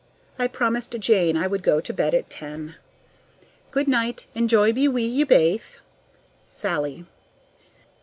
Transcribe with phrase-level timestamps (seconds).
[0.39, 2.73] I promised Jane I would go to bed at ten.
[3.69, 5.79] Good night, and joy be wi' ye baith!
[6.47, 7.05] SALLIE.